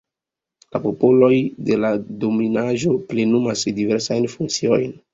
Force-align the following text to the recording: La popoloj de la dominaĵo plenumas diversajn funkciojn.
La 0.75 0.79
popoloj 0.85 1.29
de 1.69 1.77
la 1.83 1.93
dominaĵo 2.25 2.97
plenumas 3.13 3.71
diversajn 3.81 4.31
funkciojn. 4.37 4.95